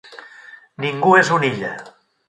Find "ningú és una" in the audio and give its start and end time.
0.85-1.53